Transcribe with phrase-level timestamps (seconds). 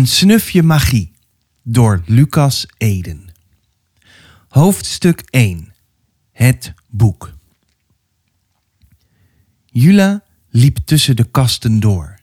[0.00, 1.12] Een snufje magie
[1.62, 3.32] door Lucas Eden.
[4.48, 5.72] Hoofdstuk 1.
[6.32, 7.32] Het boek.
[9.66, 12.14] Jula liep tussen de kasten door.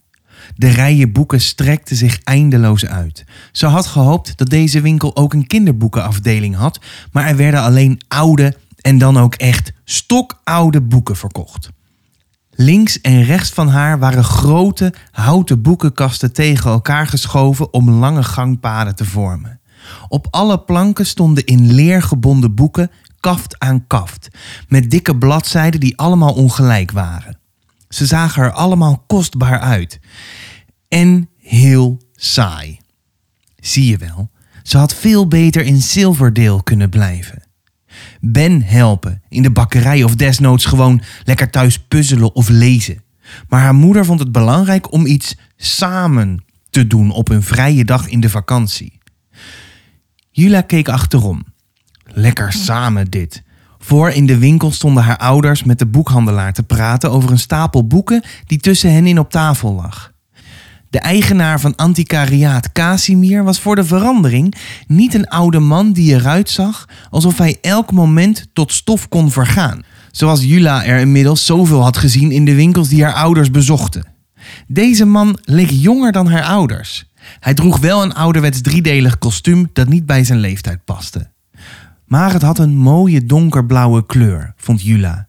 [0.56, 3.24] De rijen boeken strekten zich eindeloos uit.
[3.52, 6.80] Ze had gehoopt dat deze winkel ook een kinderboekenafdeling had,
[7.12, 11.70] maar er werden alleen oude en dan ook echt stokoude boeken verkocht.
[12.60, 18.96] Links en rechts van haar waren grote houten boekenkasten tegen elkaar geschoven om lange gangpaden
[18.96, 19.60] te vormen.
[20.08, 24.28] Op alle planken stonden in leer gebonden boeken kaft aan kaft,
[24.68, 27.40] met dikke bladzijden die allemaal ongelijk waren.
[27.90, 30.00] Ze zagen er allemaal kostbaar uit
[30.88, 32.80] en heel saai.
[33.56, 34.30] Zie je wel,
[34.64, 37.47] ze had veel beter in Silverdale kunnen blijven.
[38.20, 43.04] Ben helpen in de bakkerij of desnoods gewoon lekker thuis puzzelen of lezen.
[43.50, 48.08] Maar haar moeder vond het belangrijk om iets samen te doen op een vrije dag
[48.08, 49.00] in de vakantie.
[50.32, 51.46] Jula keek achterom.
[52.04, 53.44] Lekker samen dit.
[53.80, 57.88] Voor in de winkel stonden haar ouders met de boekhandelaar te praten over een stapel
[57.88, 60.12] boeken die tussen hen in op tafel lag.
[60.90, 64.56] De eigenaar van antiquariaat Casimir was voor de verandering
[64.88, 69.84] niet een oude man die eruit zag alsof hij elk moment tot stof kon vergaan,
[70.12, 74.06] zoals Jula er inmiddels zoveel had gezien in de winkels die haar ouders bezochten.
[74.68, 77.06] Deze man leek jonger dan haar ouders.
[77.40, 81.32] Hij droeg wel een ouderwets driedelig kostuum dat niet bij zijn leeftijd paste.
[82.06, 85.28] Maar het had een mooie donkerblauwe kleur, vond Jula.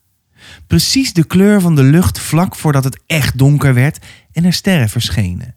[0.66, 3.98] Precies de kleur van de lucht vlak voordat het echt donker werd
[4.38, 5.56] en er sterren verschenen.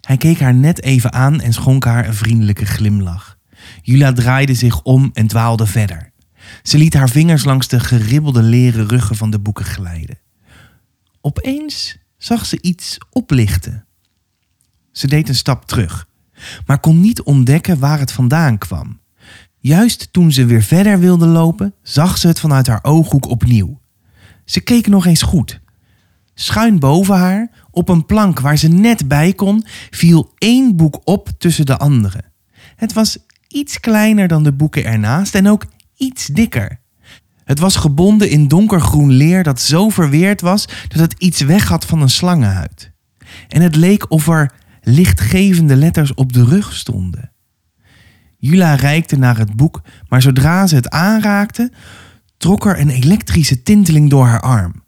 [0.00, 3.38] Hij keek haar net even aan en schonk haar een vriendelijke glimlach.
[3.82, 6.12] Jula draaide zich om en dwaalde verder.
[6.62, 10.18] Ze liet haar vingers langs de geribbelde leren ruggen van de boeken glijden.
[11.20, 13.86] Opeens zag ze iets oplichten.
[14.92, 16.08] Ze deed een stap terug,
[16.66, 19.00] maar kon niet ontdekken waar het vandaan kwam.
[19.58, 23.80] Juist toen ze weer verder wilde lopen, zag ze het vanuit haar ooghoek opnieuw.
[24.44, 25.62] Ze keek nog eens goed.
[26.34, 31.28] Schuin boven haar, op een plank waar ze net bij kon, viel één boek op
[31.38, 32.20] tussen de andere.
[32.76, 33.18] Het was
[33.48, 35.64] iets kleiner dan de boeken ernaast en ook
[35.96, 36.80] iets dikker.
[37.44, 41.84] Het was gebonden in donkergroen leer dat zo verweerd was dat het iets weg had
[41.84, 42.92] van een slangenhuid.
[43.48, 44.52] En het leek of er
[44.82, 47.32] lichtgevende letters op de rug stonden.
[48.38, 51.72] Jula reikte naar het boek, maar zodra ze het aanraakte,
[52.36, 54.83] trok er een elektrische tinteling door haar arm.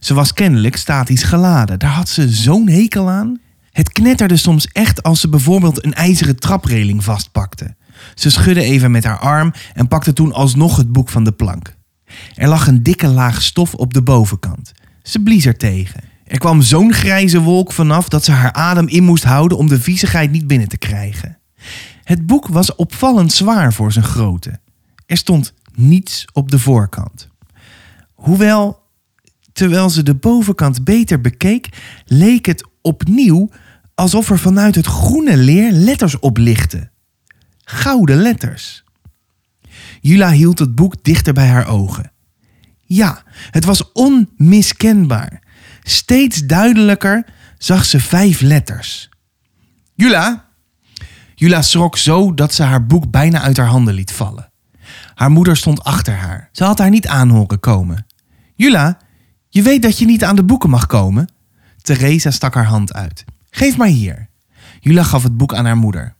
[0.00, 1.78] Ze was kennelijk statisch geladen.
[1.78, 3.40] Daar had ze zo'n hekel aan.
[3.70, 7.74] Het knetterde soms echt als ze bijvoorbeeld een ijzeren trapreling vastpakte.
[8.14, 11.76] Ze schudde even met haar arm en pakte toen alsnog het boek van de plank.
[12.34, 14.72] Er lag een dikke laag stof op de bovenkant.
[15.02, 16.00] Ze blies er tegen.
[16.26, 19.80] Er kwam zo'n grijze wolk vanaf dat ze haar adem in moest houden om de
[19.80, 21.38] viezigheid niet binnen te krijgen.
[22.04, 24.60] Het boek was opvallend zwaar voor zijn grootte.
[25.06, 27.28] Er stond niets op de voorkant.
[28.14, 28.82] Hoewel,
[29.54, 31.68] terwijl ze de bovenkant beter bekeek,
[32.04, 33.50] leek het opnieuw
[33.94, 36.90] alsof er vanuit het groene leer letters op lichten.
[37.64, 38.84] Gouden letters.
[40.00, 42.12] Jula hield het boek dichter bij haar ogen.
[42.80, 45.42] Ja, het was onmiskenbaar.
[45.82, 47.26] Steeds duidelijker
[47.58, 49.08] zag ze vijf letters.
[49.94, 50.48] Jula!
[51.34, 54.52] Jula schrok zo dat ze haar boek bijna uit haar handen liet vallen.
[55.14, 56.48] Haar moeder stond achter haar.
[56.52, 58.06] Ze had haar niet aan horen komen.
[58.54, 58.98] Jula,
[59.54, 61.28] je weet dat je niet aan de boeken mag komen?
[61.82, 63.24] Theresa stak haar hand uit.
[63.50, 64.28] Geef maar hier.
[64.80, 66.14] Jula gaf het boek aan haar moeder.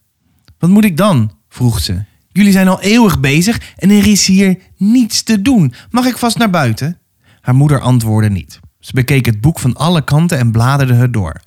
[0.59, 1.33] Wat moet ik dan?
[1.49, 2.05] vroeg ze.
[2.28, 5.75] Jullie zijn al eeuwig bezig en er is hier niets te doen.
[5.91, 6.99] Mag ik vast naar buiten?
[7.41, 8.61] Haar moeder antwoordde niet.
[8.78, 11.41] Ze bekeek het boek van alle kanten en bladerde het door.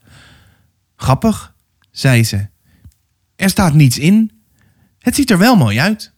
[0.96, 1.54] Grappig,
[1.92, 2.48] zei ze.
[3.36, 4.31] Er staat niets in.
[5.00, 6.14] Het ziet er wel mooi uit.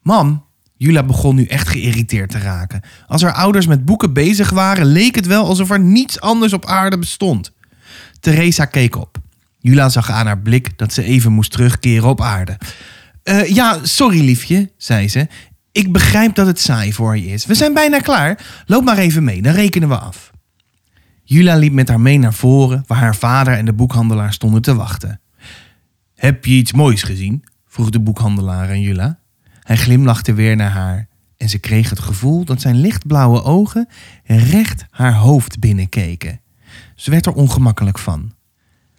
[0.00, 0.44] Mam,
[0.82, 2.82] Jula begon nu echt geïrriteerd te raken.
[3.06, 6.66] Als haar ouders met boeken bezig waren, leek het wel alsof er niets anders op
[6.66, 7.52] aarde bestond.
[8.20, 9.18] Theresa keek op.
[9.58, 12.58] Jula zag aan haar blik dat ze even moest terugkeren op aarde.
[13.24, 15.26] Uh, ja, sorry liefje, zei ze.
[15.72, 17.46] Ik begrijp dat het saai voor je is.
[17.46, 18.62] We zijn bijna klaar.
[18.66, 20.30] Loop maar even mee, dan rekenen we af.
[21.24, 24.74] Jula liep met haar mee naar voren, waar haar vader en de boekhandelaar stonden te
[24.74, 25.20] wachten.
[26.14, 27.44] Heb je iets moois gezien?
[27.66, 29.21] vroeg de boekhandelaar aan Jula.
[29.62, 33.88] Hij glimlachte weer naar haar en ze kreeg het gevoel dat zijn lichtblauwe ogen
[34.24, 36.40] recht haar hoofd binnenkeken.
[36.94, 38.32] Ze werd er ongemakkelijk van.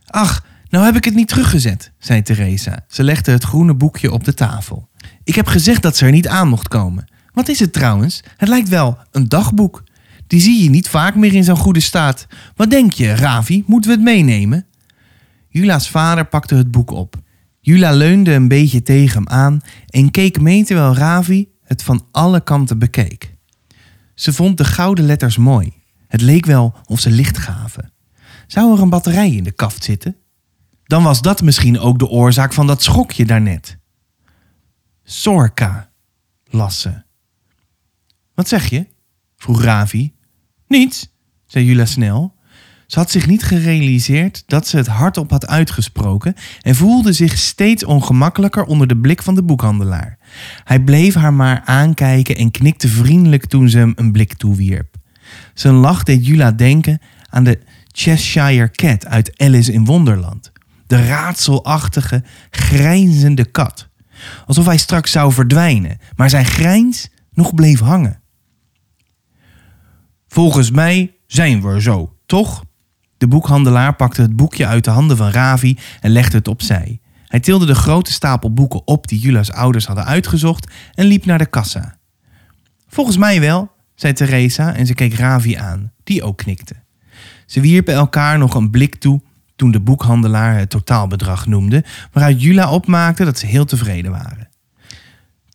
[0.06, 2.86] Ach, nou heb ik het niet teruggezet, zei Theresa.
[2.88, 4.90] Ze legde het groene boekje op de tafel.
[5.24, 7.12] Ik heb gezegd dat ze er niet aan mocht komen.
[7.34, 8.24] Wat is het trouwens?
[8.38, 9.84] Het lijkt wel een dagboek.
[10.28, 12.28] Die zie je niet vaak meer in zo'n goede staat.
[12.56, 13.64] Wat denk je, Ravi?
[13.68, 14.66] Moeten we het meenemen?
[15.50, 17.23] Jula's vader pakte het boek op.
[17.66, 22.42] Jula leunde een beetje tegen hem aan en keek mee terwijl Ravi het van alle
[22.44, 23.36] kanten bekeek.
[24.16, 25.74] Ze vond de gouden letters mooi.
[26.08, 27.94] Het leek wel of ze licht gaven.
[28.48, 30.16] Zou er een batterij in de kaft zitten?
[30.84, 33.78] Dan was dat misschien ook de oorzaak van dat schokje daarnet.
[35.04, 35.92] Sorka,
[36.44, 37.02] las ze.
[38.34, 38.88] Wat zeg je?
[39.36, 40.14] vroeg Ravi.
[40.68, 41.10] Niets,
[41.46, 42.36] zei Jula snel.
[42.94, 47.86] Ze had zich niet gerealiseerd dat ze het hardop had uitgesproken en voelde zich steeds
[47.86, 50.18] ongemakkelijker onder de blik van de boekhandelaar.
[50.64, 54.96] Hij bleef haar maar aankijken en knikte vriendelijk toen ze hem een blik toewierp.
[55.54, 57.60] Zijn lach deed Jula denken aan de
[57.92, 60.52] Cheshire Cat uit Alice in Wonderland.
[60.88, 63.90] De raadselachtige, grijnzende kat.
[64.46, 68.22] Alsof hij straks zou verdwijnen, maar zijn grijns nog bleef hangen.
[70.28, 72.64] Volgens mij zijn we er zo, toch?
[73.24, 77.00] De boekhandelaar pakte het boekje uit de handen van Ravi en legde het opzij.
[77.28, 81.38] Hij tilde de grote stapel boeken op die Jula's ouders hadden uitgezocht en liep naar
[81.38, 81.98] de kassa.
[82.88, 86.76] Volgens mij wel, zei Teresa en ze keek Ravi aan, die ook knikte.
[87.46, 89.22] Ze wierpen elkaar nog een blik toe
[89.56, 94.50] toen de boekhandelaar het totaalbedrag noemde, waaruit Jula opmaakte dat ze heel tevreden waren.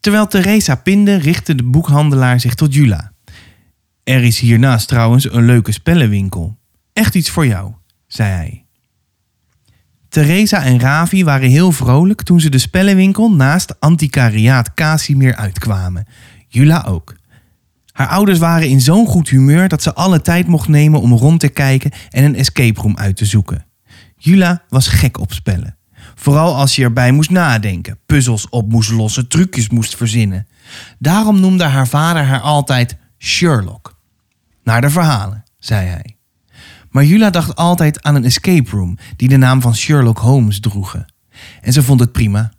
[0.00, 3.12] Terwijl Teresa pinde, richtte de boekhandelaar zich tot Jula.
[4.04, 6.58] Er is hiernaast trouwens een leuke spellenwinkel.
[6.98, 7.72] Echt iets voor jou,
[8.06, 8.64] zei hij.
[10.08, 16.06] Theresa en Ravi waren heel vrolijk toen ze de spellenwinkel naast antiquariaat Casimir uitkwamen.
[16.48, 17.14] Jula ook.
[17.92, 21.40] Haar ouders waren in zo'n goed humeur dat ze alle tijd mocht nemen om rond
[21.40, 23.66] te kijken en een escape room uit te zoeken.
[24.16, 25.76] Jula was gek op spellen.
[26.14, 30.48] Vooral als je erbij moest nadenken, puzzels op moest lossen, trucjes moest verzinnen.
[30.98, 33.98] Daarom noemde haar vader haar altijd Sherlock.
[34.62, 36.17] Naar de verhalen, zei hij.
[36.90, 41.06] Maar Jula dacht altijd aan een escape room die de naam van Sherlock Holmes droegen.
[41.60, 42.52] En ze vond het prima.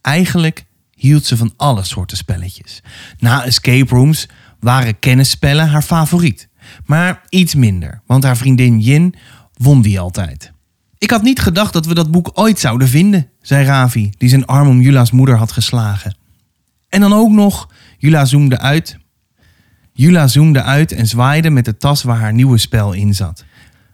[0.00, 0.64] Eigenlijk
[0.94, 2.82] hield ze van alle soorten spelletjes.
[3.18, 4.28] Na escape rooms
[4.60, 6.48] waren kennisspellen haar favoriet.
[6.84, 9.14] Maar iets minder, want haar vriendin Yin
[9.52, 10.52] won die altijd.
[10.98, 14.46] Ik had niet gedacht dat we dat boek ooit zouden vinden, zei Ravi, die zijn
[14.46, 16.16] arm om Jula's moeder had geslagen.
[16.88, 17.68] En dan ook nog,
[17.98, 18.98] Jula zoomde uit.
[20.00, 23.44] Jula zoomde uit en zwaaide met de tas waar haar nieuwe spel in zat.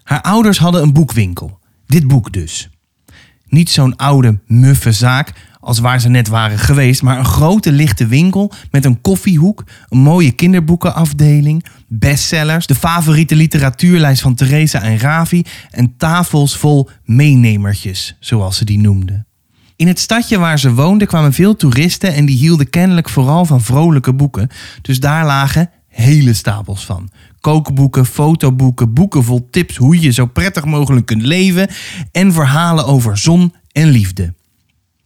[0.03, 1.59] Haar ouders hadden een boekwinkel.
[1.87, 2.71] Dit boek dus.
[3.49, 8.07] Niet zo'n oude, muffe zaak als waar ze net waren geweest, maar een grote lichte
[8.07, 15.43] winkel met een koffiehoek, een mooie kinderboekenafdeling, bestsellers, de favoriete literatuurlijst van Theresa en Ravi
[15.71, 19.27] en tafels vol meenemertjes, zoals ze die noemden.
[19.77, 23.61] In het stadje waar ze woonden kwamen veel toeristen en die hielden kennelijk vooral van
[23.61, 24.51] vrolijke boeken,
[24.83, 27.11] dus daar lagen hele stapels van.
[27.41, 31.69] Kookboeken, fotoboeken, boeken vol tips hoe je zo prettig mogelijk kunt leven
[32.13, 34.35] en verhalen over zon en liefde.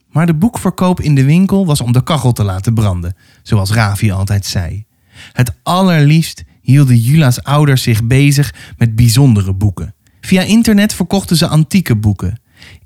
[0.08, 4.10] Maar de boekverkoop in de winkel was om de kachel te laten branden, zoals Ravi
[4.10, 4.84] altijd zei.
[5.32, 9.94] Het allerliefst hielden Jula's ouders zich bezig met bijzondere boeken.
[10.20, 12.40] Via internet verkochten ze antieke boeken,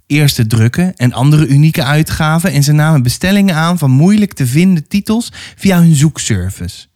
[0.06, 4.88] eerste drukken en andere unieke uitgaven en ze namen bestellingen aan van moeilijk te vinden
[4.88, 6.86] titels via hun zoekservice.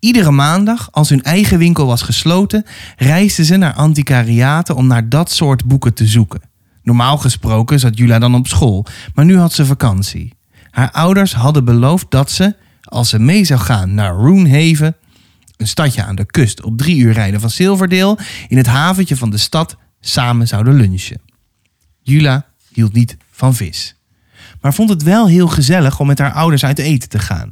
[0.00, 2.64] Iedere maandag, als hun eigen winkel was gesloten,
[2.96, 6.40] reisden ze naar antiquariaten om naar dat soort boeken te zoeken.
[6.82, 10.34] Normaal gesproken zat Jula dan op school, maar nu had ze vakantie.
[10.70, 14.96] Haar ouders hadden beloofd dat ze, als ze mee zou gaan naar Roonhaven,
[15.56, 18.18] een stadje aan de kust op drie uur rijden van Silverdale,
[18.48, 21.20] in het haventje van de stad samen zouden lunchen.
[22.02, 23.94] Jula hield niet van vis,
[24.60, 27.50] maar vond het wel heel gezellig om met haar ouders uit eten te gaan.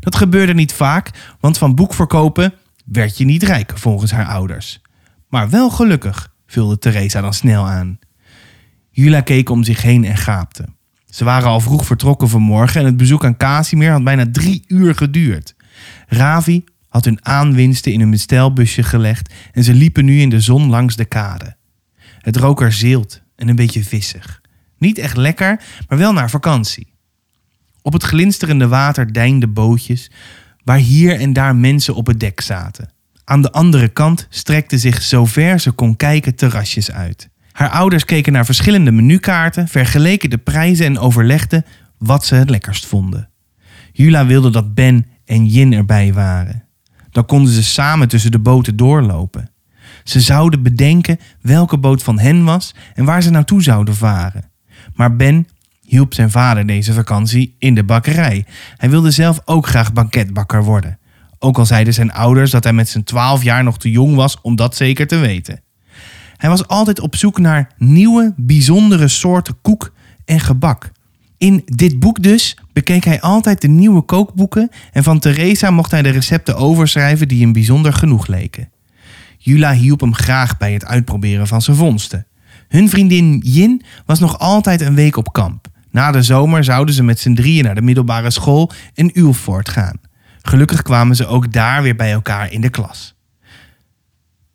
[0.00, 4.80] Dat gebeurde niet vaak, want van boekverkopen werd je niet rijk volgens haar ouders.
[5.28, 7.98] Maar wel gelukkig, vulde Theresa dan snel aan.
[8.90, 10.64] Jula keek om zich heen en gaapte.
[11.10, 14.94] Ze waren al vroeg vertrokken vanmorgen en het bezoek aan Casimir had bijna drie uur
[14.94, 15.54] geduurd.
[16.06, 20.68] Ravi had hun aanwinsten in een bestelbusje gelegd en ze liepen nu in de zon
[20.68, 21.56] langs de kade.
[22.18, 24.40] Het rook er zeelt en een beetje vissig.
[24.78, 26.94] Niet echt lekker, maar wel naar vakantie.
[27.86, 30.10] Op het glinsterende water deinden bootjes,
[30.64, 32.90] waar hier en daar mensen op het dek zaten.
[33.24, 37.28] Aan de andere kant strekten zich zover ze kon kijken terrasjes uit.
[37.52, 41.64] Haar ouders keken naar verschillende menukaarten, vergeleken de prijzen en overlegden
[41.98, 43.28] wat ze het lekkerst vonden.
[43.92, 46.64] Jula wilde dat Ben en Jin erbij waren.
[47.10, 49.50] Dan konden ze samen tussen de boten doorlopen.
[50.04, 54.50] Ze zouden bedenken welke boot van hen was en waar ze naartoe zouden varen.
[54.94, 55.46] Maar Ben
[55.86, 58.44] hielp zijn vader deze vakantie in de bakkerij.
[58.76, 60.98] Hij wilde zelf ook graag banketbakker worden.
[61.38, 64.40] Ook al zeiden zijn ouders dat hij met zijn twaalf jaar nog te jong was
[64.40, 65.60] om dat zeker te weten.
[66.36, 69.92] Hij was altijd op zoek naar nieuwe, bijzondere soorten koek
[70.24, 70.92] en gebak.
[71.38, 76.02] In dit boek dus bekeek hij altijd de nieuwe kookboeken en van Theresa mocht hij
[76.02, 78.70] de recepten overschrijven die hem bijzonder genoeg leken.
[79.38, 82.26] Jula hielp hem graag bij het uitproberen van zijn vondsten.
[82.68, 85.68] Hun vriendin Jin was nog altijd een week op kamp.
[85.96, 90.00] Na de zomer zouden ze met z'n drieën naar de middelbare school in Ulfort gaan.
[90.42, 93.14] Gelukkig kwamen ze ook daar weer bij elkaar in de klas.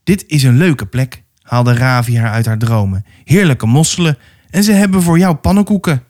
[0.04, 3.06] Dit is een leuke plek, haalde Ravi haar uit haar dromen.
[3.24, 4.18] Heerlijke mosselen
[4.50, 6.04] en ze hebben voor jou pannenkoeken.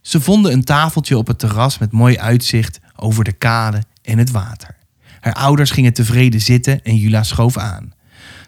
[0.00, 4.30] Ze vonden een tafeltje op het terras met mooi uitzicht over de kade en het
[4.30, 4.76] water.
[5.20, 7.92] Haar ouders gingen tevreden zitten en Jula schoof aan.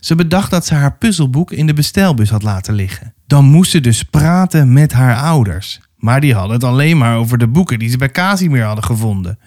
[0.01, 3.14] Ze bedacht dat ze haar puzzelboek in de bestelbus had laten liggen.
[3.27, 5.81] Dan moest ze dus praten met haar ouders.
[5.97, 9.39] Maar die hadden het alleen maar over de boeken die ze bij Casimir hadden gevonden.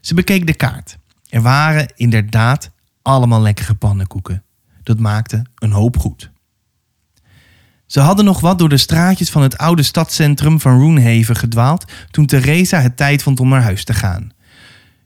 [0.00, 0.98] Ze bekeek de kaart.
[1.28, 2.70] Er waren inderdaad
[3.02, 4.42] allemaal lekkere pannenkoeken.
[4.82, 6.30] Dat maakte een hoop goed.
[7.86, 12.26] Ze hadden nog wat door de straatjes van het oude stadscentrum van Roonhaven gedwaald toen
[12.26, 14.30] Theresa het tijd vond om naar huis te gaan.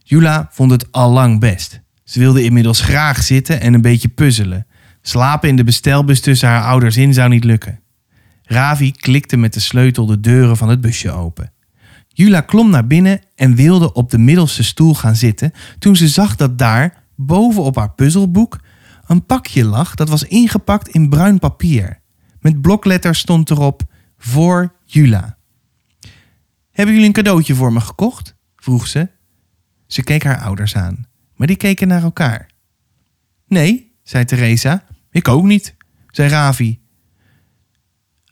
[0.03, 1.81] Jula vond het al lang best.
[2.03, 4.67] Ze wilde inmiddels graag zitten en een beetje puzzelen.
[5.01, 7.82] Slapen in de bestelbus tussen haar ouders in zou niet lukken.
[8.53, 11.51] Ravi klikte met de sleutel de deuren van het busje open.
[12.07, 16.35] Jula klom naar binnen en wilde op de middelste stoel gaan zitten toen ze zag
[16.35, 18.59] dat daar, boven op haar puzzelboek,
[19.05, 22.01] een pakje lag dat was ingepakt in bruin papier.
[22.39, 23.81] Met blokletters stond erop
[24.17, 25.37] voor Jula.
[26.71, 28.35] Hebben jullie een cadeautje voor me gekocht?
[28.55, 29.09] vroeg ze.
[29.87, 31.05] Ze keek haar ouders aan,
[31.35, 32.49] maar die keken naar elkaar.
[33.47, 34.85] Nee, zei Theresa.
[35.11, 35.75] Ik ook niet,
[36.07, 36.82] zei Ravi.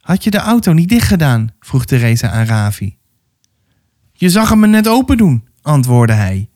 [0.02, 1.48] Had je de auto niet dicht gedaan?
[1.60, 2.98] vroeg Theresa aan Ravi.
[4.12, 6.50] Je zag hem me net open doen, antwoordde hij.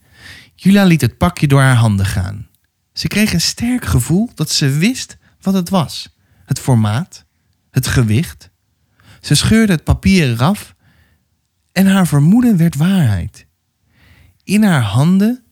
[0.54, 2.48] Jula liet het pakje door haar handen gaan.
[2.92, 6.16] Ze kreeg een sterk gevoel dat ze wist wat het was.
[6.44, 7.24] Het formaat,
[7.70, 8.50] het gewicht.
[9.20, 10.74] Ze scheurde het papier eraf
[11.72, 13.46] en haar vermoeden werd waarheid.
[14.44, 15.44] In haar handen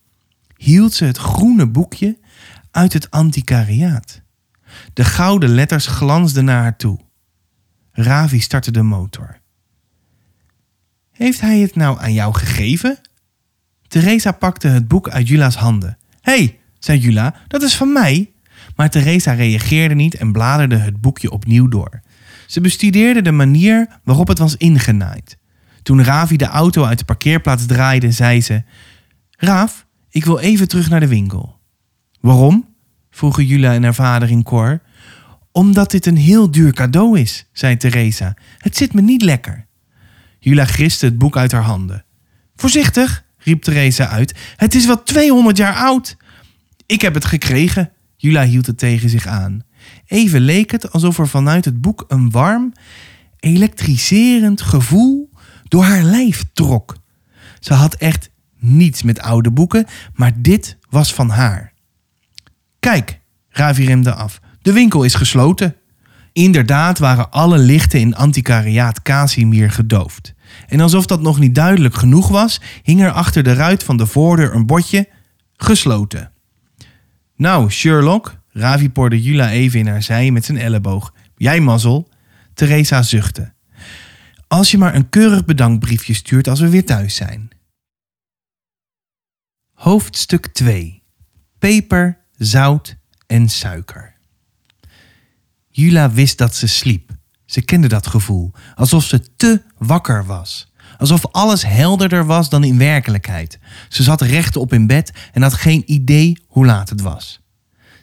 [0.57, 2.19] hield ze het groene boekje
[2.71, 4.21] uit het antiquariaat.
[4.93, 7.01] De gouden letters glansden naar haar toe.
[7.97, 9.41] Ravi startte de motor.
[11.13, 12.99] Heeft hij het nou aan jou gegeven?
[13.89, 15.99] Theresa pakte het boek uit Jula's handen.
[16.21, 18.33] Hé, hey, zei Jula, dat is van mij.
[18.77, 22.01] Maar Theresa reageerde niet en bladerde het boekje opnieuw door.
[22.47, 25.39] Ze bestudeerde de manier waarop het was ingenaaid.
[25.83, 28.63] Toen Ravi de auto uit de parkeerplaats draaide, zei ze:
[29.31, 31.59] Raaf, ik wil even terug naar de winkel.
[32.21, 32.69] Waarom?
[33.11, 34.81] vroegen Jula en haar vader in koor.
[35.57, 38.37] Omdat dit een heel duur cadeau is, zei Theresa.
[38.59, 39.67] Het zit me niet lekker.
[40.39, 42.05] Jula griste het boek uit haar handen.
[42.57, 44.35] Voorzichtig, riep Theresa uit.
[44.57, 46.17] Het is wel 200 jaar oud.
[46.87, 47.93] Ik heb het gekregen.
[48.17, 49.63] Jula hield het tegen zich aan.
[50.07, 52.73] Even leek het alsof er vanuit het boek een warm,
[53.39, 55.31] elektriserend gevoel
[55.65, 56.97] door haar lijf trok.
[57.61, 61.73] Ze had echt niets met oude boeken, maar dit was van haar.
[62.79, 64.41] Kijk, Ravi remde af.
[64.65, 65.77] De winkel is gesloten.
[66.33, 70.35] Inderdaad waren alle lichten in antiquariaat Casimir gedoofd.
[70.69, 74.07] En alsof dat nog niet duidelijk genoeg was, hing er achter de ruit van de
[74.07, 75.09] voordeur een bordje
[75.57, 76.33] gesloten.
[77.37, 81.15] Nou, Sherlock, Ravi porde Jula even in haar zij met zijn elleboog.
[81.37, 82.09] Jij mazzel.
[82.55, 83.53] Theresa zuchtte.
[84.49, 87.49] Als je maar een keurig bedankbriefje stuurt als we weer thuis zijn.
[89.73, 91.03] Hoofdstuk 2.
[91.59, 94.14] Peper, zout en suiker.
[95.77, 97.11] Jula wist dat ze sliep.
[97.47, 100.73] Ze kende dat gevoel, alsof ze te wakker was.
[100.99, 103.59] Alsof alles helderder was dan in werkelijkheid.
[103.89, 107.41] Ze zat rechtop in bed en had geen idee hoe laat het was.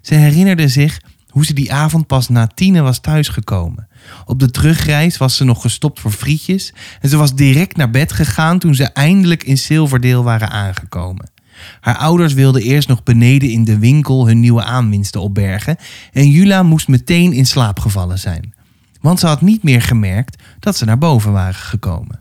[0.02, 3.88] Ze herinnerde zich hoe ze die avond pas na tienen was thuisgekomen.
[4.26, 8.12] Op de terugreis was ze nog gestopt voor frietjes en ze was direct naar bed
[8.12, 11.32] gegaan toen ze eindelijk in Silverdeel waren aangekomen.
[11.80, 15.78] Haar ouders wilden eerst nog beneden in de winkel hun nieuwe aanwinsten opbergen
[16.12, 18.54] en Jula moest meteen in slaap gevallen zijn.
[19.02, 22.20] Want ze had niet meer gemerkt dat ze naar boven waren gekomen.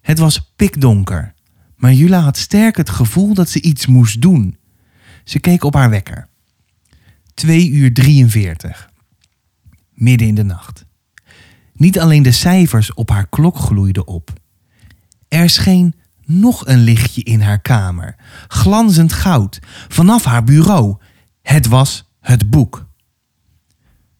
[0.00, 1.34] Het was pikdonker,
[1.76, 4.56] maar Jula had sterk het gevoel dat ze iets moest doen.
[5.24, 6.28] Ze keek op haar wekker.
[7.34, 8.90] 2 uur 43.
[9.94, 10.84] Midden in de nacht.
[11.72, 14.32] Niet alleen de cijfers op haar klok gloeiden op.
[15.28, 15.94] Er scheen
[16.40, 18.16] nog een lichtje in haar kamer,
[18.48, 19.58] glanzend goud,
[19.88, 20.96] vanaf haar bureau.
[21.42, 22.86] Het was het boek.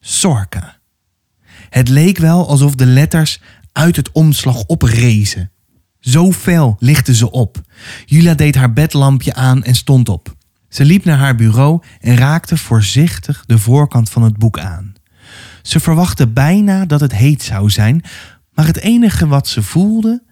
[0.01, 0.81] Sorka.
[1.69, 3.41] Het leek wel alsof de letters
[3.73, 5.51] uit het omslag oprezen.
[6.01, 7.61] Zo fel lichtte ze op.
[8.05, 10.35] Jula deed haar bedlampje aan en stond op.
[10.69, 14.93] Ze liep naar haar bureau en raakte voorzichtig de voorkant van het boek aan.
[15.63, 18.05] Ze verwachtte bijna dat het heet zou zijn,
[18.53, 20.23] maar het enige wat ze voelde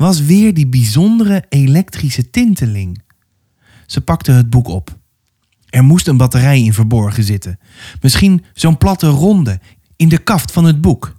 [0.00, 3.02] was weer die bijzondere elektrische tinteling.
[3.86, 4.98] Ze pakte het boek op.
[5.68, 7.58] Er moest een batterij in verborgen zitten.
[8.00, 9.60] Misschien zo'n platte ronde
[9.96, 11.16] in de kaft van het boek.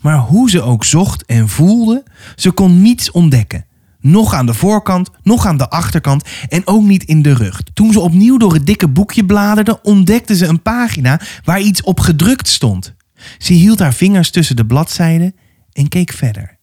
[0.00, 2.04] Maar hoe ze ook zocht en voelde,
[2.36, 3.66] ze kon niets ontdekken.
[4.00, 7.62] Nog aan de voorkant, nog aan de achterkant en ook niet in de rug.
[7.74, 12.00] Toen ze opnieuw door het dikke boekje bladerde, ontdekte ze een pagina waar iets op
[12.00, 12.94] gedrukt stond.
[13.38, 15.34] Ze hield haar vingers tussen de bladzijden
[15.72, 16.59] en keek verder.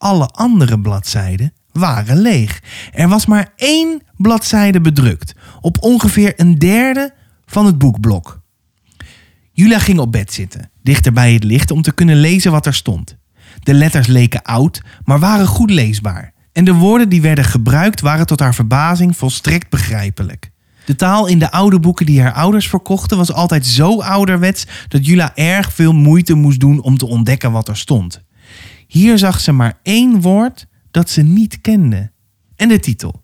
[0.00, 2.62] Alle andere bladzijden waren leeg.
[2.92, 7.14] Er was maar één bladzijde bedrukt, op ongeveer een derde
[7.46, 8.40] van het boekblok.
[9.52, 12.74] Julia ging op bed zitten, dichter bij het licht, om te kunnen lezen wat er
[12.74, 13.16] stond.
[13.58, 16.32] De letters leken oud, maar waren goed leesbaar.
[16.52, 20.50] En de woorden die werden gebruikt waren tot haar verbazing volstrekt begrijpelijk.
[20.84, 25.06] De taal in de oude boeken die haar ouders verkochten was altijd zo ouderwets dat
[25.06, 28.28] Jula erg veel moeite moest doen om te ontdekken wat er stond.
[28.90, 32.10] Hier zag ze maar één woord dat ze niet kende.
[32.56, 33.22] En de titel.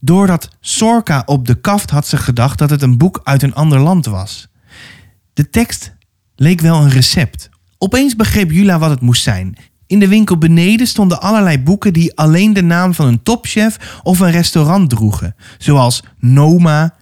[0.00, 3.78] Doordat Sorka op de kaft had ze gedacht dat het een boek uit een ander
[3.78, 4.48] land was.
[5.32, 5.94] De tekst
[6.34, 7.48] leek wel een recept.
[7.78, 9.56] Opeens begreep Jula wat het moest zijn.
[9.86, 14.20] In de winkel beneden stonden allerlei boeken die alleen de naam van een topchef of
[14.20, 16.94] een restaurant droegen, zoals Noma,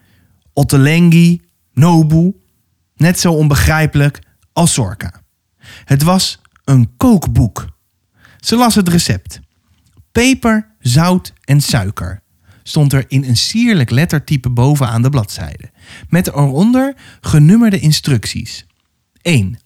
[0.52, 1.40] Ottolenghi,
[1.72, 2.32] Nobu,
[2.96, 5.20] net zo onbegrijpelijk als Sorka.
[5.84, 7.66] Het was een kookboek.
[8.40, 9.40] Ze las het recept.
[10.12, 12.22] Peper, zout en suiker
[12.62, 15.70] stond er in een sierlijk lettertype bovenaan de bladzijde,
[16.08, 18.66] met eronder genummerde instructies.
[19.22, 19.58] 1.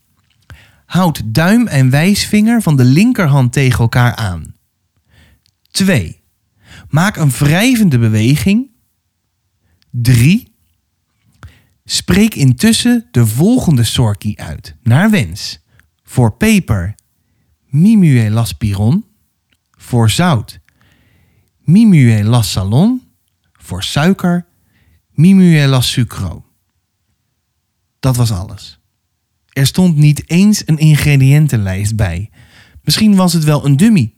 [0.86, 4.54] Houd duim en wijsvinger van de linkerhand tegen elkaar aan.
[5.70, 6.20] 2.
[6.88, 8.70] Maak een wrijvende beweging.
[9.90, 10.54] 3.
[11.84, 15.64] Spreek intussen de volgende sorkie uit, naar wens.
[16.08, 16.94] Voor peper,
[17.66, 19.04] mimue laspiron.
[19.70, 20.60] Voor zout,
[21.58, 23.02] mimue las salon.
[23.52, 24.46] Voor suiker,
[25.10, 26.44] mimue las sucro.
[28.00, 28.80] Dat was alles.
[29.48, 32.30] Er stond niet eens een ingrediëntenlijst bij.
[32.82, 34.14] Misschien was het wel een dummy.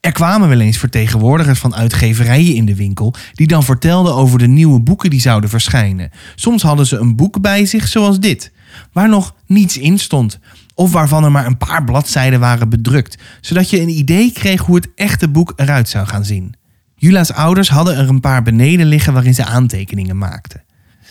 [0.00, 4.46] Er kwamen wel eens vertegenwoordigers van uitgeverijen in de winkel die dan vertelden over de
[4.46, 6.10] nieuwe boeken die zouden verschijnen.
[6.34, 8.52] Soms hadden ze een boek bij zich zoals dit,
[8.92, 10.38] waar nog niets in stond,
[10.74, 14.74] of waarvan er maar een paar bladzijden waren bedrukt, zodat je een idee kreeg hoe
[14.74, 16.54] het echte boek eruit zou gaan zien.
[16.94, 20.62] Jula's ouders hadden er een paar beneden liggen waarin ze aantekeningen maakten.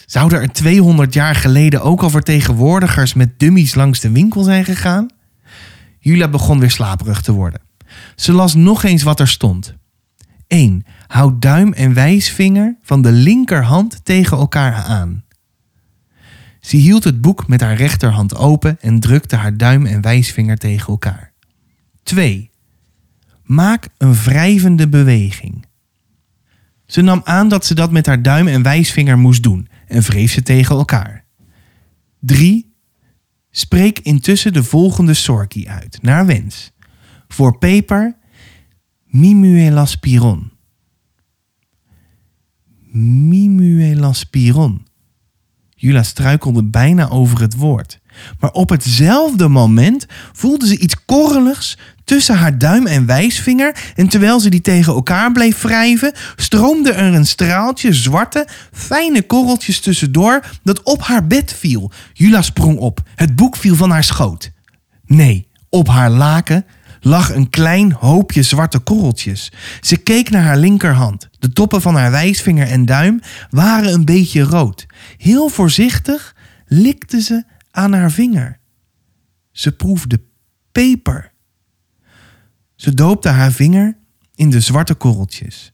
[0.06, 5.08] Zouden er 200 jaar geleden ook al vertegenwoordigers met dummies langs de winkel zijn gegaan?
[6.00, 7.62] Jula begon weer slaperig te worden.
[8.16, 9.74] Ze las nog eens wat er stond.
[10.48, 10.86] 1.
[11.08, 15.24] Houd duim en wijsvinger van de linkerhand tegen elkaar aan.
[16.62, 20.88] Ze hield het boek met haar rechterhand open en drukte haar duim en wijsvinger tegen
[20.88, 21.34] elkaar.
[22.04, 22.50] 2.
[23.44, 25.66] Maak een wrijvende beweging.
[26.86, 30.32] Ze nam aan dat ze dat met haar duim en wijsvinger moest doen en wreef
[30.32, 31.26] ze tegen elkaar.
[32.20, 32.74] 3.
[33.52, 36.72] Spreek intussen de volgende sorkie uit, naar wens.
[37.28, 38.18] Voor peper,
[39.06, 40.52] mimuelaspiron.
[42.92, 44.86] Mimuelaspiron.
[45.82, 48.00] Jula struikelde bijna over het woord.
[48.40, 53.76] Maar op hetzelfde moment voelde ze iets korreligs tussen haar duim en wijsvinger.
[53.96, 59.80] En terwijl ze die tegen elkaar bleef wrijven, stroomde er een straaltje zwarte, fijne korreltjes
[59.80, 61.92] tussendoor dat op haar bed viel.
[62.14, 63.02] Jula sprong op.
[63.16, 64.52] Het boek viel van haar schoot.
[65.06, 66.66] Nee, op haar laken
[67.02, 69.52] lag een klein hoopje zwarte korreltjes.
[69.82, 71.30] Ze keek naar haar linkerhand.
[71.40, 74.86] De toppen van haar wijsvinger en duim waren een beetje rood.
[75.18, 76.36] Heel voorzichtig
[76.66, 78.60] likte ze aan haar vinger.
[79.52, 80.22] Ze proefde
[80.72, 81.32] peper.
[82.76, 83.98] Ze doopte haar vinger
[84.36, 85.71] in de zwarte korreltjes.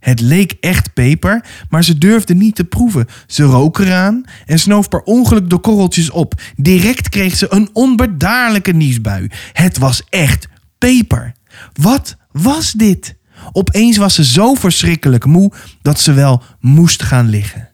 [0.00, 3.06] Het leek echt peper, maar ze durfde niet te proeven.
[3.26, 6.40] Ze rook eraan en snoof per ongeluk de korreltjes op.
[6.56, 9.30] Direct kreeg ze een onbedaarlijke niesbui.
[9.52, 11.32] Het was echt peper.
[11.72, 13.16] Wat was dit?
[13.52, 17.70] Opeens was ze zo verschrikkelijk moe dat ze wel moest gaan liggen.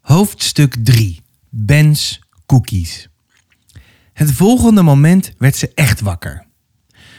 [0.00, 1.20] Hoofdstuk 3.
[1.50, 3.08] Ben's cookies.
[4.12, 6.46] Het volgende moment werd ze echt wakker.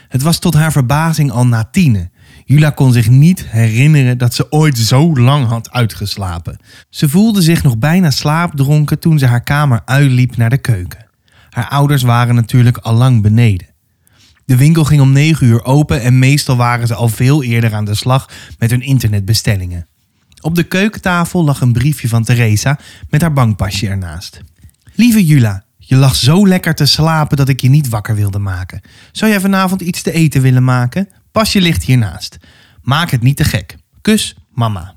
[0.08, 2.12] Het was tot haar verbazing al na tienen.
[2.48, 6.58] Jula kon zich niet herinneren dat ze ooit zo lang had uitgeslapen.
[6.90, 11.06] Ze voelde zich nog bijna slaapdronken toen ze haar kamer uitliep naar de keuken.
[11.50, 13.66] Haar ouders waren natuurlijk al lang beneden.
[14.44, 17.84] De winkel ging om 9 uur open en meestal waren ze al veel eerder aan
[17.84, 19.86] de slag met hun internetbestellingen.
[20.40, 22.78] Op de keukentafel lag een briefje van Teresa
[23.10, 24.40] met haar bankpasje ernaast.
[24.94, 28.80] Lieve Jula, je lag zo lekker te slapen dat ik je niet wakker wilde maken.
[29.12, 31.08] Zou jij vanavond iets te eten willen maken?
[31.32, 32.38] Pasje ligt hiernaast.
[32.82, 33.76] Maak het niet te gek.
[34.00, 34.96] Kus, mama.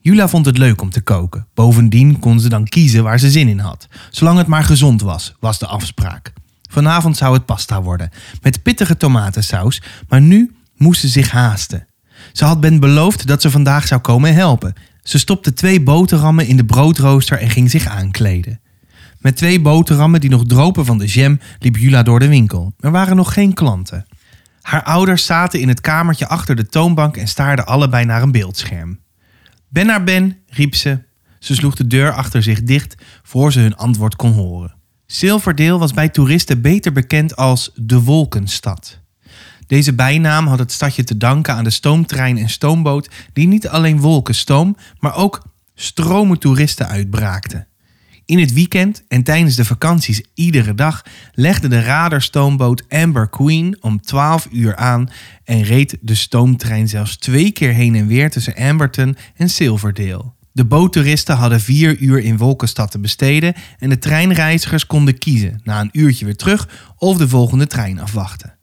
[0.00, 1.46] Jula vond het leuk om te koken.
[1.54, 3.88] Bovendien kon ze dan kiezen waar ze zin in had.
[4.10, 6.32] Zolang het maar gezond was, was de afspraak.
[6.70, 8.10] Vanavond zou het pasta worden,
[8.42, 11.86] met pittige tomatensaus, maar nu moest ze zich haasten.
[12.32, 14.74] Ze had Ben beloofd dat ze vandaag zou komen helpen.
[15.02, 18.60] Ze stopte twee boterhammen in de broodrooster en ging zich aankleden.
[19.18, 22.74] Met twee boterhammen die nog dropen van de jam liep Jula door de winkel.
[22.80, 24.06] Er waren nog geen klanten.
[24.60, 29.00] Haar ouders zaten in het kamertje achter de toonbank en staarden allebei naar een beeldscherm.
[29.68, 31.02] Ben naar Ben, riep ze.
[31.38, 34.74] Ze sloeg de deur achter zich dicht voor ze hun antwoord kon horen.
[35.06, 39.00] Silverdale was bij toeristen beter bekend als de Wolkenstad.
[39.66, 44.00] Deze bijnaam had het stadje te danken aan de stoomtrein en stoomboot die niet alleen
[44.00, 45.42] wolkenstoom, maar ook
[45.74, 47.66] stromen toeristen uitbraakten.
[48.30, 54.00] In het weekend en tijdens de vakanties iedere dag legde de radarstoomboot Amber Queen om
[54.00, 55.10] 12 uur aan
[55.44, 60.32] en reed de stoomtrein zelfs twee keer heen en weer tussen Amberton en Silverdale.
[60.52, 65.80] De boottoeristen hadden vier uur in Wolkenstad te besteden en de treinreizigers konden kiezen na
[65.80, 68.58] een uurtje weer terug of de volgende trein afwachten.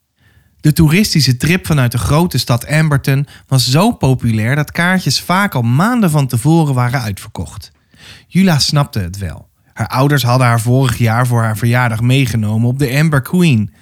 [0.60, 5.62] De toeristische trip vanuit de grote stad Amberton was zo populair dat kaartjes vaak al
[5.62, 7.72] maanden van tevoren waren uitverkocht.
[8.28, 9.47] Jula snapte het wel.
[9.78, 13.74] Haar ouders hadden haar vorig jaar voor haar verjaardag meegenomen op de Amber Queen.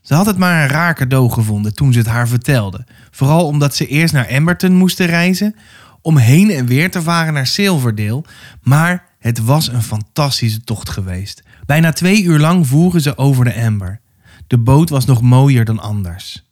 [0.00, 2.86] Ze had het maar een raar cadeau gevonden toen ze het haar vertelde.
[3.10, 5.56] Vooral omdat ze eerst naar Amberton moesten reizen,
[6.02, 8.24] om heen en weer te varen naar Silverdale.
[8.62, 11.42] Maar het was een fantastische tocht geweest.
[11.66, 14.00] Bijna twee uur lang voeren ze over de Amber.
[14.46, 16.50] De boot was nog mooier dan anders,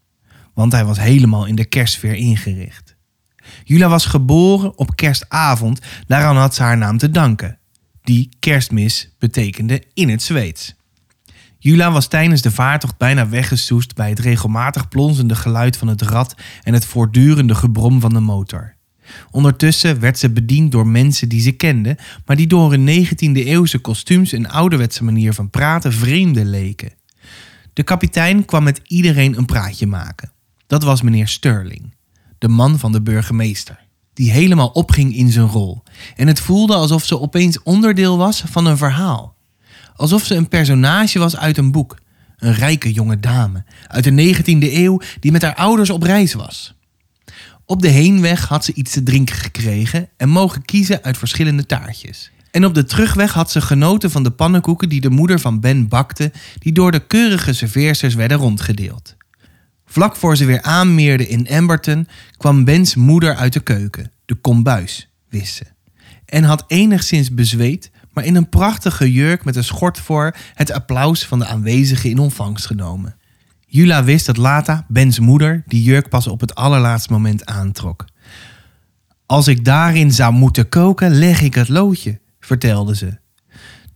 [0.55, 2.97] want hij was helemaal in de kerstsfeer ingericht.
[3.65, 7.58] Jula was geboren op kerstavond, daaraan had ze haar naam te danken.
[8.09, 10.75] Die kerstmis betekende in het Zweeds.
[11.59, 16.35] Jula was tijdens de vaartocht bijna weggesoest bij het regelmatig plonzende geluid van het rad
[16.63, 18.75] en het voortdurende gebrom van de motor.
[19.31, 24.33] Ondertussen werd ze bediend door mensen die ze kende, maar die door hun 19e-eeuwse kostuums
[24.33, 26.93] en ouderwetse manier van praten vreemden leken.
[27.73, 30.33] De kapitein kwam met iedereen een praatje maken.
[30.67, 31.95] Dat was meneer Sterling,
[32.39, 33.87] de man van de burgemeester,
[34.19, 35.83] die helemaal opging in zijn rol.
[36.17, 39.35] En het voelde alsof ze opeens onderdeel was van een verhaal.
[39.97, 41.99] Alsof ze een personage was uit een boek.
[42.39, 46.75] Een rijke jonge dame uit de 19e eeuw die met haar ouders op reis was.
[47.65, 52.31] Op de heenweg had ze iets te drinken gekregen en mogen kiezen uit verschillende taartjes.
[52.51, 55.89] En op de terugweg had ze genoten van de pannenkoeken die de moeder van Ben
[55.89, 59.17] bakte, die door de keurige serveersters werden rondgedeeld.
[59.91, 65.09] Vlak voor ze weer aanmeerde in Amberton kwam Bens moeder uit de keuken, de kombuis,
[65.29, 65.65] wist ze.
[66.25, 71.27] En had enigszins bezweet, maar in een prachtige jurk met een schort voor het applaus
[71.27, 73.17] van de aanwezigen in ontvangst genomen.
[73.67, 78.05] Jula wist dat Lata, Bens moeder, die jurk pas op het allerlaatste moment aantrok.
[79.27, 83.19] Als ik daarin zou moeten koken, leg ik het loodje, vertelde ze.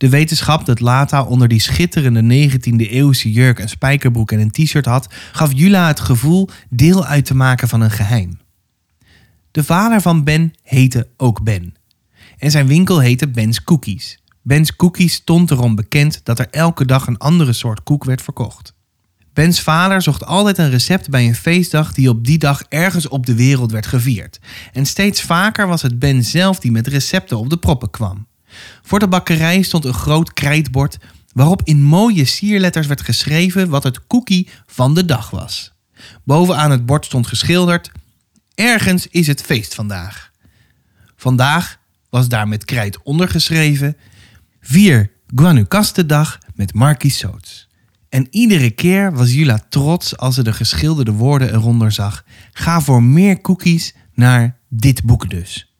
[0.03, 4.85] De wetenschap dat Lata onder die schitterende 19e eeuwse jurk een spijkerbroek en een t-shirt
[4.85, 8.39] had, gaf Jula het gevoel deel uit te maken van een geheim.
[9.51, 11.75] De vader van Ben heette ook Ben.
[12.37, 14.19] En zijn winkel heette Ben's Cookies.
[14.41, 18.73] Ben's Cookies stond erom bekend dat er elke dag een andere soort koek werd verkocht.
[19.33, 23.25] Bens vader zocht altijd een recept bij een feestdag die op die dag ergens op
[23.25, 24.39] de wereld werd gevierd.
[24.73, 28.27] En steeds vaker was het Ben zelf die met recepten op de proppen kwam.
[28.81, 30.97] Voor de bakkerij stond een groot krijtbord
[31.33, 35.73] waarop in mooie sierletters werd geschreven wat het cookie van de dag was.
[36.23, 37.91] Bovenaan het bord stond geschilderd:
[38.55, 40.31] Ergens is het feest vandaag.
[41.15, 41.77] Vandaag
[42.09, 43.97] was daar met krijt ondergeschreven:
[44.61, 47.67] Vier Guanucaste-dag met Marquis Soots.
[48.09, 52.23] En iedere keer was Jula trots als ze de geschilderde woorden eronder zag.
[52.51, 55.72] Ga voor meer cookies naar dit boek dus.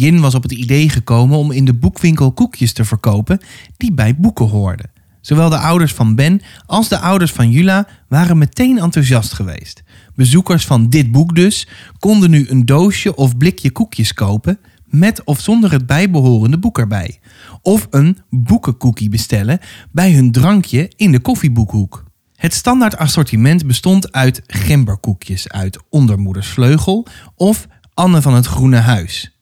[0.00, 3.40] Jin was op het idee gekomen om in de boekwinkel koekjes te verkopen
[3.76, 4.90] die bij boeken hoorden.
[5.20, 9.82] Zowel de ouders van Ben als de ouders van Jula waren meteen enthousiast geweest.
[10.14, 15.40] Bezoekers van dit boek dus konden nu een doosje of blikje koekjes kopen met of
[15.40, 17.20] zonder het bijbehorende boek erbij.
[17.62, 19.58] Of een boekenkoekie bestellen
[19.92, 22.04] bij hun drankje in de koffieboekhoek.
[22.34, 29.39] Het standaard assortiment bestond uit gemberkoekjes uit Ondermoeders Vleugel of Anne van het Groene Huis.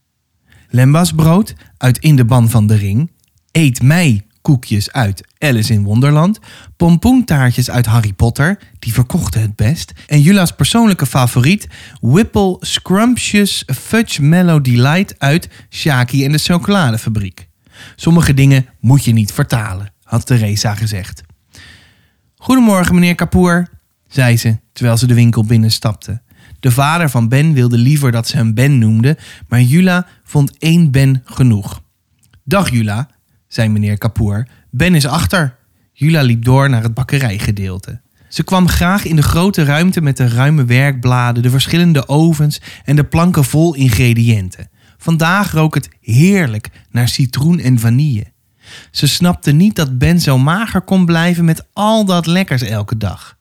[0.70, 3.11] Lembasbrood uit In de Ban van de Ring,
[3.52, 6.38] Eet mij koekjes uit Alice in Wonderland,
[6.76, 11.68] pompoentaartjes uit Harry Potter, die verkochten het best, en Jula's persoonlijke favoriet,
[12.00, 17.48] Whipple Scrumptious Fudge Mellow Delight uit Shaki en de Chocoladefabriek.
[17.96, 21.22] Sommige dingen moet je niet vertalen, had Teresa gezegd.
[22.37, 23.68] Goedemorgen, meneer Kapoor,
[24.09, 26.20] zei ze terwijl ze de winkel binnenstapte.
[26.61, 29.18] De vader van Ben wilde liever dat ze hem Ben noemde,
[29.49, 31.83] maar Jula vond één Ben genoeg.
[32.44, 33.09] Dag Jula,
[33.49, 34.47] zei meneer Kapoor.
[34.71, 35.57] Ben is achter.
[35.92, 38.01] Jula liep door naar het bakkerijgedeelte.
[38.29, 42.97] Ze kwam graag in de grote ruimte met de ruime werkbladen, de verschillende ovens en
[42.97, 44.71] de planken vol ingrediënten.
[44.99, 48.27] Vandaag rook het heerlijk naar citroen en vanille.
[48.90, 53.37] Ze snapte niet dat Ben zo mager kon blijven met al dat lekkers elke dag.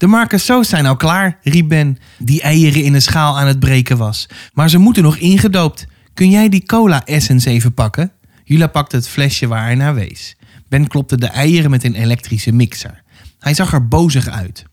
[0.00, 3.96] De marcassau's zijn al klaar, riep Ben, die eieren in een schaal aan het breken
[3.96, 4.28] was.
[4.52, 5.86] Maar ze moeten nog ingedoopt.
[6.14, 8.12] Kun jij die cola essence even pakken?
[8.44, 10.36] Jula pakte het flesje waar hij naar wees.
[10.68, 13.02] Ben klopte de eieren met een elektrische mixer.
[13.38, 14.64] Hij zag er bozig uit.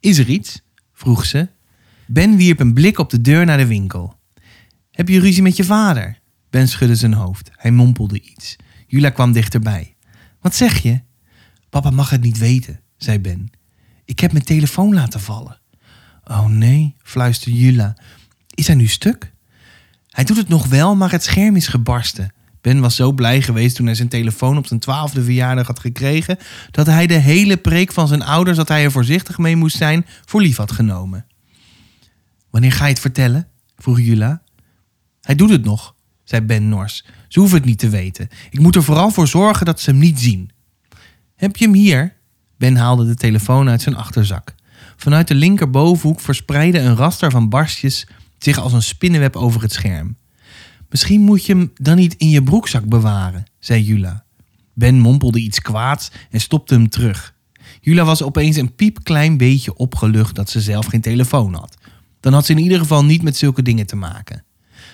[0.00, 0.62] Is er iets?
[0.92, 1.48] vroeg ze.
[2.06, 4.14] Ben wierp een blik op de deur naar de winkel.
[4.90, 6.18] Heb je ruzie met je vader?
[6.50, 7.50] Ben schudde zijn hoofd.
[7.52, 8.56] Hij mompelde iets.
[8.86, 9.96] Jula kwam dichterbij.
[10.40, 11.00] Wat zeg je?
[11.70, 13.50] Papa mag het niet weten, zei Ben.
[14.04, 15.60] Ik heb mijn telefoon laten vallen.
[16.24, 17.96] Oh nee, fluisterde Jula.
[18.54, 19.32] Is hij nu stuk?
[20.08, 22.32] Hij doet het nog wel, maar het scherm is gebarsten.
[22.60, 26.38] Ben was zo blij geweest toen hij zijn telefoon op zijn twaalfde verjaardag had gekregen,
[26.70, 30.06] dat hij de hele preek van zijn ouders dat hij er voorzichtig mee moest zijn,
[30.24, 31.26] voor lief had genomen.
[32.50, 33.48] Wanneer ga je het vertellen?
[33.76, 34.42] vroeg Jula.
[35.20, 37.04] Hij doet het nog, zei Ben Nors.
[37.28, 38.28] Ze hoeven het niet te weten.
[38.50, 40.50] Ik moet er vooral voor zorgen dat ze hem niet zien.
[41.36, 42.16] Heb je hem hier?
[42.56, 44.54] Ben haalde de telefoon uit zijn achterzak.
[44.96, 48.06] Vanuit de linkerbovenhoek verspreidde een raster van barstjes
[48.38, 50.16] zich als een spinnenweb over het scherm.
[50.88, 54.24] Misschien moet je hem dan niet in je broekzak bewaren, zei Jula.
[54.74, 57.34] Ben mompelde iets kwaads en stopte hem terug.
[57.80, 61.76] Jula was opeens een piepklein beetje opgelucht dat ze zelf geen telefoon had.
[62.20, 64.44] Dan had ze in ieder geval niet met zulke dingen te maken.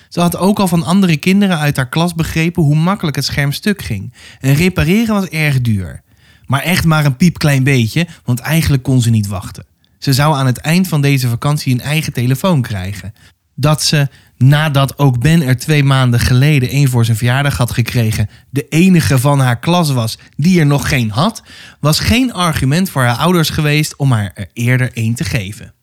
[0.09, 3.51] Ze had ook al van andere kinderen uit haar klas begrepen hoe makkelijk het scherm
[3.51, 4.13] stuk ging.
[4.39, 6.01] En repareren was erg duur.
[6.51, 9.65] Maar echt maar een piepklein beetje, want eigenlijk kon ze niet wachten.
[9.97, 13.13] Ze zou aan het eind van deze vakantie een eigen telefoon krijgen.
[13.55, 18.29] Dat ze, nadat ook Ben er twee maanden geleden één voor zijn verjaardag had gekregen,
[18.49, 21.43] de enige van haar klas was die er nog geen had,
[21.79, 25.73] was geen argument voor haar ouders geweest om haar er eerder één te geven.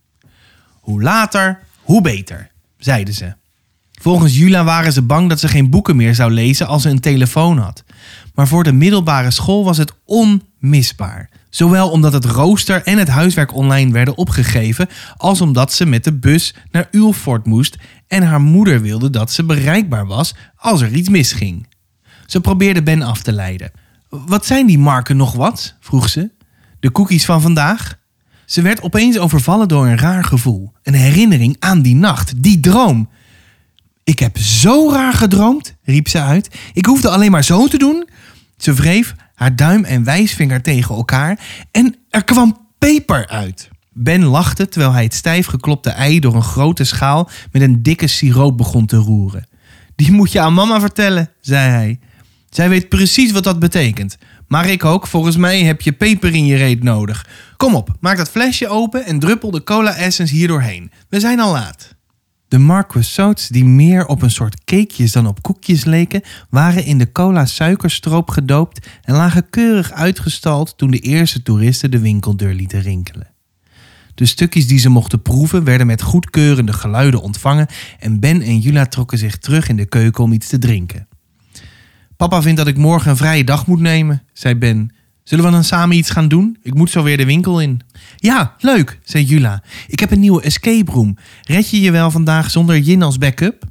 [0.81, 3.35] Hoe later, hoe beter, zeiden ze.
[4.01, 7.01] Volgens Jula waren ze bang dat ze geen boeken meer zou lezen als ze een
[7.01, 7.85] telefoon had.
[8.39, 11.31] Maar voor de middelbare school was het onmisbaar.
[11.51, 16.13] Zowel omdat het rooster en het huiswerk online werden opgegeven, als omdat ze met de
[16.13, 21.09] bus naar Ulfort moest en haar moeder wilde dat ze bereikbaar was als er iets
[21.09, 21.67] misging.
[22.27, 23.71] Ze probeerde Ben af te leiden.
[24.09, 25.75] Wat zijn die marken nog wat?
[25.81, 26.31] vroeg ze.
[26.81, 27.99] De cookies van vandaag?
[28.45, 30.73] Ze werd opeens overvallen door een raar gevoel.
[30.83, 33.09] Een herinnering aan die nacht, die droom.
[34.09, 36.49] Ik heb zo raar gedroomd, riep ze uit.
[36.73, 38.09] Ik hoefde alleen maar zo te doen.
[38.57, 41.39] Ze wreef haar duim en wijsvinger tegen elkaar
[41.71, 43.69] en er kwam peper uit.
[43.93, 48.07] Ben lachte terwijl hij het stijf geklopte ei door een grote schaal met een dikke
[48.07, 49.49] siroop begon te roeren.
[49.97, 51.99] Die moet je aan mama vertellen, zei hij.
[52.51, 54.17] Zij weet precies wat dat betekent.
[54.47, 57.27] Maar ik ook, volgens mij heb je peper in je reet nodig.
[57.57, 60.91] Kom op, maak dat flesje open en druppel de cola essence hier doorheen.
[61.09, 61.97] We zijn al laat.
[62.49, 67.13] De marquesauts, die meer op een soort cakejes dan op koekjes leken, waren in de
[67.13, 73.31] cola suikerstroop gedoopt en lagen keurig uitgestald toen de eerste toeristen de winkeldeur lieten rinkelen.
[74.15, 77.67] De stukjes die ze mochten proeven werden met goedkeurende geluiden ontvangen
[77.99, 81.09] en Ben en Jula trokken zich terug in de keuken om iets te drinken.
[82.17, 84.93] Papa vindt dat ik morgen een vrije dag moet nemen, zei Ben.
[85.29, 86.57] Zullen we dan samen iets gaan doen?
[86.63, 87.81] Ik moet zo weer de winkel in.
[88.17, 89.63] Ja, leuk, zei Jula.
[89.87, 91.17] Ik heb een nieuwe escape room.
[91.43, 93.65] Red je je wel vandaag zonder Jin als backup?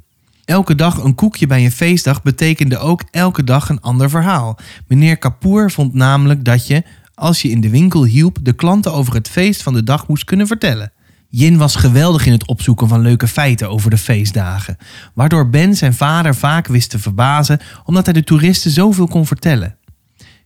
[0.44, 4.58] Elke dag een koekje bij een feestdag betekende ook elke dag een ander verhaal.
[4.86, 6.82] Meneer Kapoor vond namelijk dat je,
[7.14, 10.24] als je in de winkel hielp, de klanten over het feest van de dag moest
[10.24, 10.92] kunnen vertellen.
[11.28, 14.76] Jin was geweldig in het opzoeken van leuke feiten over de feestdagen,
[15.14, 19.76] waardoor Ben zijn vader vaak wist te verbazen omdat hij de toeristen zoveel kon vertellen.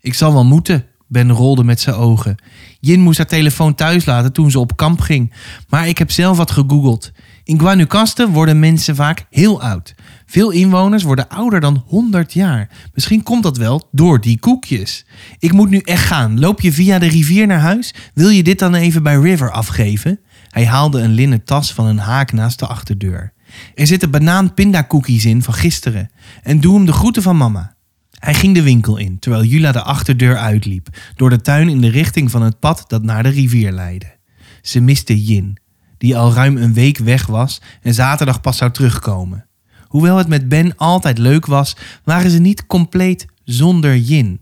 [0.01, 2.37] Ik zal wel moeten, Ben rolde met zijn ogen.
[2.81, 5.33] Jin moest haar telefoon thuis laten toen ze op kamp ging.
[5.69, 7.13] Maar ik heb zelf wat gegoogeld.
[7.45, 9.95] In Guanacaste worden mensen vaak heel oud.
[10.27, 12.69] Veel inwoners worden ouder dan 100 jaar.
[12.95, 15.07] Misschien komt dat wel door die koekjes.
[15.39, 16.41] Ik moet nu echt gaan.
[16.41, 17.95] Loop je via de rivier naar huis?
[18.15, 20.21] Wil je dit dan even bij River afgeven?
[20.49, 23.33] Hij haalde een linnen tas van een haak naast de achterdeur.
[23.75, 26.11] Er zitten banaan pindakoekjes in van gisteren.
[26.43, 27.75] En doe hem de groeten van mama.
[28.23, 31.89] Hij ging de winkel in, terwijl Jula de achterdeur uitliep, door de tuin in de
[31.89, 34.17] richting van het pad dat naar de rivier leidde.
[34.61, 35.57] Ze miste Jin,
[35.99, 39.47] die al ruim een week weg was en zaterdag pas zou terugkomen.
[39.87, 44.41] Hoewel het met Ben altijd leuk was, waren ze niet compleet zonder Jin.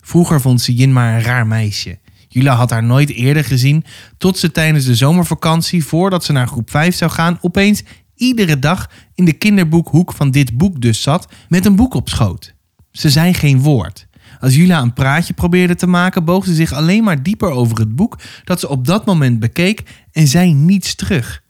[0.00, 1.98] Vroeger vond ze Jin maar een raar meisje.
[2.28, 3.84] Jula had haar nooit eerder gezien,
[4.18, 7.82] tot ze tijdens de zomervakantie, voordat ze naar groep 5 zou gaan, opeens
[8.14, 12.56] iedere dag in de kinderboekhoek van dit boek dus zat met een boek op schoot.
[12.98, 14.06] Ze zei geen woord.
[14.40, 17.96] Als Jula een praatje probeerde te maken, boog ze zich alleen maar dieper over het
[17.96, 19.82] boek dat ze op dat moment bekeek
[20.12, 21.42] en zei niets terug.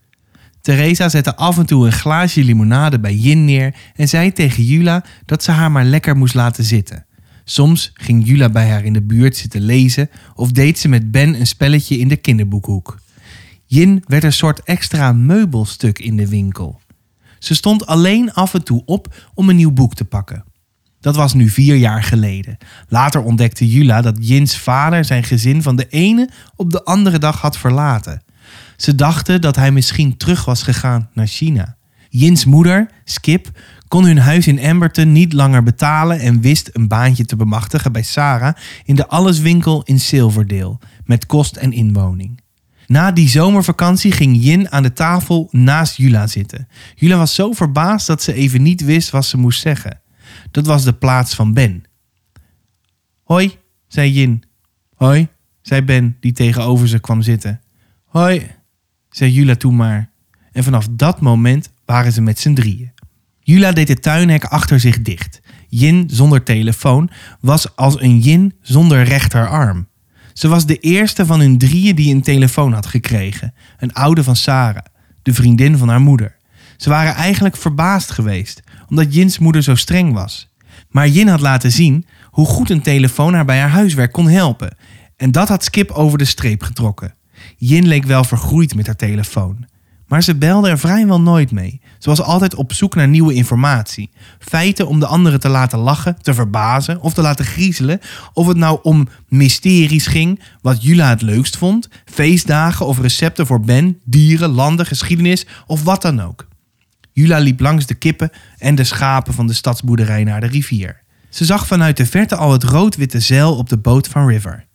[0.60, 5.04] Teresa zette af en toe een glaasje limonade bij Jin neer en zei tegen Jula
[5.24, 7.06] dat ze haar maar lekker moest laten zitten.
[7.44, 11.40] Soms ging Jula bij haar in de buurt zitten lezen of deed ze met Ben
[11.40, 12.98] een spelletje in de kinderboekhoek.
[13.66, 16.80] Jin werd een soort extra meubelstuk in de winkel.
[17.38, 20.47] Ze stond alleen af en toe op om een nieuw boek te pakken.
[21.00, 22.56] Dat was nu vier jaar geleden.
[22.88, 27.40] Later ontdekte Jula dat Jins vader zijn gezin van de ene op de andere dag
[27.40, 28.22] had verlaten.
[28.76, 31.76] Ze dachten dat hij misschien terug was gegaan naar China.
[32.08, 33.50] Jins moeder, Skip,
[33.88, 38.02] kon hun huis in Amberton niet langer betalen en wist een baantje te bemachtigen bij
[38.02, 42.40] Sarah in de alleswinkel in Silverdale met kost en inwoning.
[42.86, 46.68] Na die zomervakantie ging Jin aan de tafel naast Jula zitten.
[46.94, 50.00] Jula was zo verbaasd dat ze even niet wist wat ze moest zeggen.
[50.50, 51.84] Dat was de plaats van Ben.
[53.22, 53.56] Hoi,
[53.88, 54.42] zei Jin.
[54.94, 55.28] Hoi,
[55.62, 57.60] zei Ben, die tegenover ze kwam zitten.
[58.04, 58.50] Hoi,
[59.10, 60.10] zei Jula toen maar.
[60.52, 62.92] En vanaf dat moment waren ze met z'n drieën.
[63.40, 65.40] Jula deed het tuinhek achter zich dicht.
[65.68, 69.88] Jin zonder telefoon was als een Jin zonder rechterarm.
[70.32, 73.54] Ze was de eerste van hun drieën die een telefoon had gekregen.
[73.78, 74.84] Een oude van Sarah,
[75.22, 76.36] de vriendin van haar moeder.
[76.76, 80.48] Ze waren eigenlijk verbaasd geweest, omdat Jins moeder zo streng was.
[80.90, 84.76] Maar Jin had laten zien hoe goed een telefoon haar bij haar huiswerk kon helpen.
[85.16, 87.14] En dat had Skip over de streep getrokken.
[87.56, 89.66] Jin leek wel vergroeid met haar telefoon.
[90.08, 91.80] Maar ze belde er vrijwel nooit mee.
[91.98, 94.10] Ze was altijd op zoek naar nieuwe informatie.
[94.38, 98.00] Feiten om de anderen te laten lachen, te verbazen of te laten griezelen.
[98.32, 101.88] Of het nou om mysteries ging, wat Jula het leukst vond.
[102.04, 106.46] Feestdagen of recepten voor Ben, dieren, landen, geschiedenis of wat dan ook.
[107.18, 111.02] Jula liep langs de kippen en de schapen van de stadsboerderij naar de rivier.
[111.28, 114.66] Ze zag vanuit de verte al het rood-witte zeil op de boot van River.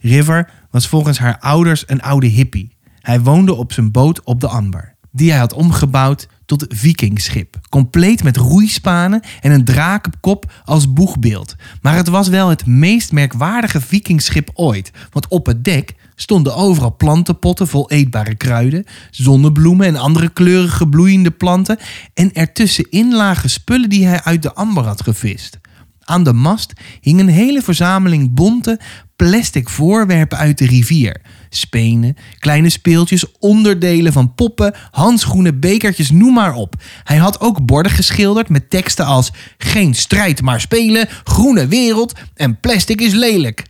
[0.00, 2.76] River was volgens haar ouders een oude hippie.
[3.00, 7.56] Hij woonde op zijn boot op de Amber, die hij had omgebouwd tot vikingschip.
[7.68, 11.56] Compleet met roeispanen en een drakenkop als boegbeeld.
[11.82, 14.90] Maar het was wel het meest merkwaardige vikingschip ooit.
[15.10, 21.30] Want op het dek stonden overal plantenpotten vol eetbare kruiden, zonnebloemen en andere kleurige bloeiende
[21.30, 21.78] planten.
[22.14, 25.58] En ertussenin lagen spullen die hij uit de amber had gevist.
[26.00, 28.80] Aan de mast hing een hele verzameling bonte
[29.20, 31.20] plastic voorwerpen uit de rivier.
[31.48, 36.74] Spenen, kleine speeltjes, onderdelen van poppen, handschoenen, bekertjes, noem maar op.
[37.04, 42.60] Hij had ook borden geschilderd met teksten als geen strijd maar spelen, groene wereld en
[42.60, 43.62] plastic is lelijk.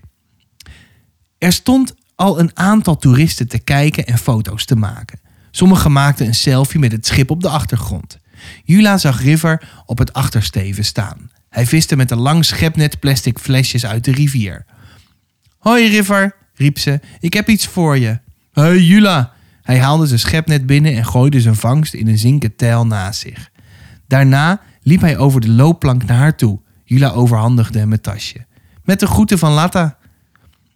[1.38, 5.20] Er stond al een aantal toeristen te kijken en foto's te maken.
[5.50, 8.18] Sommigen maakten een selfie met het schip op de achtergrond.
[8.64, 11.30] Jula zag River op het achtersteven staan.
[11.48, 14.64] Hij viste met een lang schepnet plastic flesjes uit de rivier.
[15.61, 18.18] Hoi River, riep ze, ik heb iets voor je.
[18.53, 19.33] Hey Jula!
[19.62, 23.51] Hij haalde zijn schepnet binnen en gooide zijn vangst in een zinken tijl naast zich.
[24.07, 26.61] Daarna liep hij over de loopplank naar haar toe.
[26.85, 28.46] Jula overhandigde hem het tasje.
[28.85, 29.96] Met de groeten van Latta.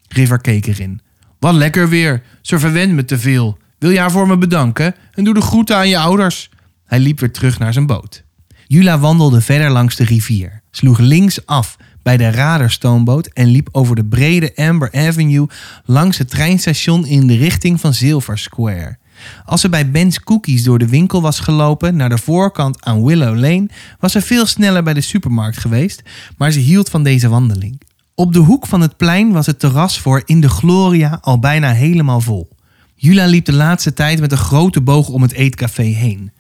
[0.09, 1.01] River keek erin.
[1.39, 2.23] Wat lekker weer.
[2.41, 3.59] Ze verwendt me te veel.
[3.79, 4.95] Wil je haar voor me bedanken?
[5.13, 6.51] En doe de groeten aan je ouders.
[6.87, 8.25] Hij liep weer terug naar zijn boot.
[8.67, 13.97] Jula wandelde verder langs de rivier, sloeg links af bij de radarstoomboot en liep over
[13.97, 15.47] de brede Amber Avenue
[15.85, 18.97] langs het treinstation in de richting van Silver Square.
[19.45, 23.39] Als ze bij Ben's Cookies door de winkel was gelopen naar de voorkant aan Willow
[23.39, 26.03] Lane, was ze veel sneller bij de supermarkt geweest,
[26.37, 27.81] maar ze hield van deze wandeling.
[28.15, 31.73] Op de hoek van het plein was het terras voor In de Gloria al bijna
[31.73, 32.49] helemaal vol.
[32.95, 36.33] Jula liep de laatste tijd met een grote boog om het eetcafé heen.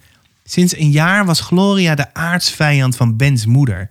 [0.45, 3.91] Sinds een jaar was Gloria de aardsvijand van Ben's moeder.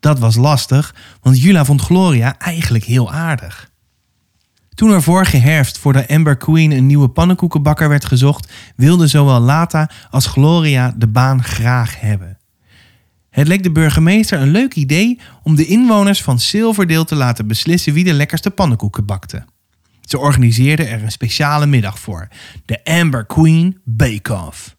[0.00, 3.70] Dat was lastig, want Jula vond Gloria eigenlijk heel aardig.
[4.74, 9.40] Toen er vorige herfst voor de Amber Queen een nieuwe pannenkoekenbakker werd gezocht, wilden zowel
[9.40, 12.38] Lata als Gloria de baan graag hebben.
[13.30, 17.92] Het leek de burgemeester een leuk idee om de inwoners van Silverdale te laten beslissen
[17.92, 19.44] wie de lekkerste pannenkoeken bakte.
[20.00, 22.28] Ze organiseerden er een speciale middag voor,
[22.64, 24.75] de Amber Queen Bake Off.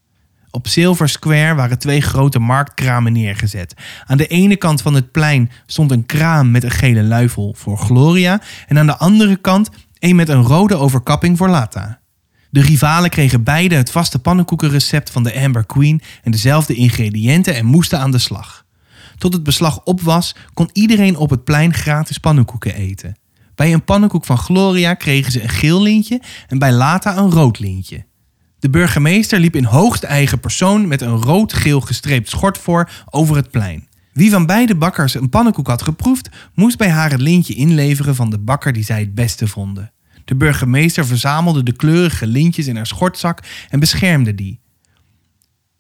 [0.52, 3.74] Op Silver Square waren twee grote marktkramen neergezet.
[4.06, 7.78] Aan de ene kant van het plein stond een kraam met een gele luifel voor
[7.78, 9.70] Gloria en aan de andere kant
[10.00, 12.00] een met een rode overkapping voor Lata.
[12.50, 17.66] De rivalen kregen beide het vaste pannenkoekenrecept van de Amber Queen en dezelfde ingrediënten en
[17.66, 18.66] moesten aan de slag.
[19.18, 23.16] Tot het beslag op was, kon iedereen op het plein gratis pannenkoeken eten.
[23.56, 27.60] Bij een pannenkoek van Gloria kregen ze een geel lintje en bij Lata een rood
[27.60, 28.06] lintje.
[28.60, 33.52] De burgemeester liep in hoogst eigen persoon met een rood-geel gestreept schort voor over het
[33.52, 33.88] plein.
[34.14, 38.30] Wie van beide bakkers een pannenkoek had geproefd, moest bij haar het lintje inleveren van
[38.30, 39.92] de bakker die zij het beste vonden.
[40.26, 43.40] De burgemeester verzamelde de kleurige lintjes in haar schortzak
[43.70, 44.60] en beschermde die.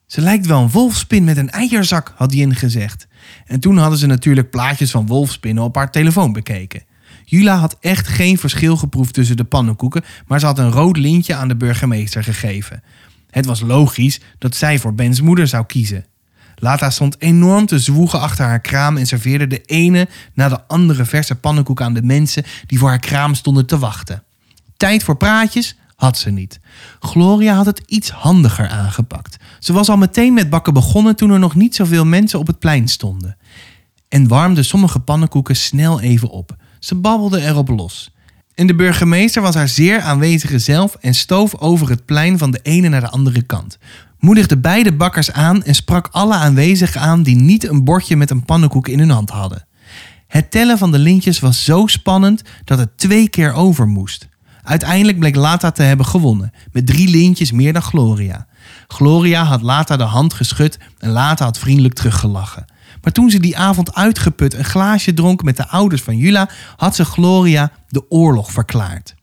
[0.05, 3.07] Ze lijkt wel een wolfspin met een eierzak, had Jin gezegd.
[3.45, 6.83] En toen hadden ze natuurlijk plaatjes van wolfspinnen op haar telefoon bekeken.
[7.29, 11.35] Jula had echt geen verschil geproefd tussen de pannenkoeken, maar ze had een rood lintje
[11.35, 12.83] aan de burgemeester gegeven.
[13.29, 16.05] Het was logisch dat zij voor Bens moeder zou kiezen.
[16.55, 21.05] Lata stond enorm te zwoegen achter haar kraam en serveerde de ene na de andere
[21.05, 24.23] verse pannenkoek aan de mensen die voor haar kraam stonden te wachten.
[24.77, 26.59] Tijd voor praatjes had ze niet.
[26.99, 29.37] Gloria had het iets handiger aangepakt.
[29.59, 32.59] Ze was al meteen met bakken begonnen toen er nog niet zoveel mensen op het
[32.59, 33.37] plein stonden.
[34.07, 36.55] En warmde sommige pannenkoeken snel even op.
[36.87, 38.11] Ze babbelde erop los.
[38.55, 42.59] En de burgemeester was haar zeer aanwezige zelf en stoof over het plein van de
[42.63, 43.77] ene naar de andere kant.
[44.19, 48.45] Moedigde beide bakkers aan en sprak alle aanwezigen aan die niet een bordje met een
[48.45, 49.67] pannenkoek in hun hand hadden.
[50.27, 54.27] Het tellen van de lintjes was zo spannend dat het twee keer over moest.
[54.63, 58.47] Uiteindelijk bleek Lata te hebben gewonnen, met drie lintjes meer dan Gloria.
[58.87, 62.65] Gloria had Lata de hand geschud en Lata had vriendelijk teruggelachen.
[63.07, 66.95] Maar toen ze die avond uitgeput een glaasje dronk met de ouders van Jula, had
[66.95, 69.15] ze Gloria de oorlog verklaard.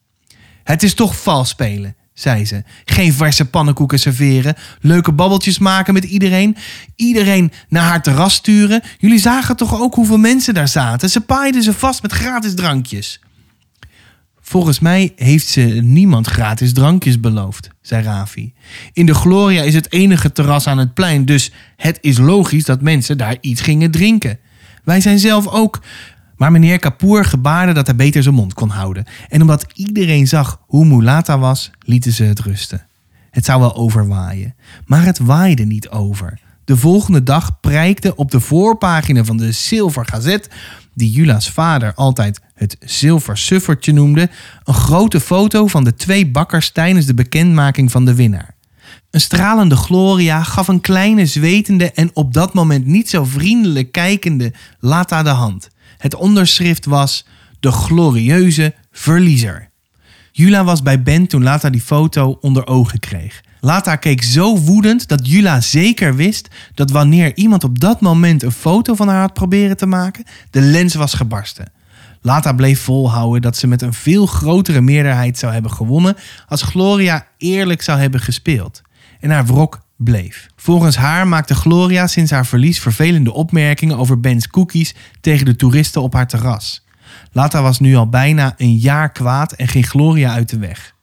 [0.62, 2.62] Het is toch vals spelen, zei ze.
[2.84, 6.56] Geen verse pannenkoeken serveren, leuke babbeltjes maken met iedereen,
[6.96, 8.82] iedereen naar haar terras sturen.
[8.98, 11.10] Jullie zagen toch ook hoeveel mensen daar zaten?
[11.10, 13.20] Ze paaiden ze vast met gratis drankjes.
[14.46, 18.52] Volgens mij heeft ze niemand gratis drankjes beloofd, zei Ravi.
[18.92, 22.80] In de Gloria is het enige terras aan het plein, dus het is logisch dat
[22.80, 24.38] mensen daar iets gingen drinken.
[24.82, 25.80] Wij zijn zelf ook.
[26.36, 29.04] Maar meneer Kapoor gebaarde dat hij beter zijn mond kon houden.
[29.28, 32.86] En omdat iedereen zag hoe Mulata was, lieten ze het rusten.
[33.30, 34.54] Het zou wel overwaaien.
[34.86, 36.40] Maar het waaide niet over.
[36.64, 40.48] De volgende dag prijkte op de voorpagina van de Silver Gazette
[40.94, 44.30] die Jula's vader altijd het zilversuffertje noemde,
[44.64, 48.54] een grote foto van de twee bakkers tijdens de bekendmaking van de winnaar.
[49.10, 54.52] Een stralende Gloria gaf een kleine zwetende en op dat moment niet zo vriendelijk kijkende
[54.80, 55.68] Lata de hand.
[55.98, 57.26] Het onderschrift was
[57.60, 59.70] De glorieuze verliezer.
[60.32, 63.42] Jula was bij Ben toen Lata die foto onder ogen kreeg.
[63.64, 68.52] Lata keek zo woedend dat Jula zeker wist dat wanneer iemand op dat moment een
[68.52, 71.72] foto van haar had proberen te maken, de lens was gebarsten.
[72.20, 76.16] Lata bleef volhouden dat ze met een veel grotere meerderheid zou hebben gewonnen
[76.48, 78.82] als Gloria eerlijk zou hebben gespeeld.
[79.20, 80.46] En haar wrok bleef.
[80.56, 86.02] Volgens haar maakte Gloria sinds haar verlies vervelende opmerkingen over Ben's cookies tegen de toeristen
[86.02, 86.84] op haar terras.
[87.32, 90.94] Lata was nu al bijna een jaar kwaad en ging Gloria uit de weg.